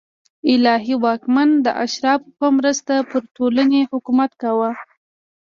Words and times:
الهي 0.53 0.93
واکمن 1.03 1.49
د 1.65 1.67
اشرافو 1.85 2.29
په 2.39 2.47
مرسته 2.57 2.93
پر 3.09 3.23
ټولنې 3.35 3.81
حکومت 3.91 4.31
کاوه 4.41 4.71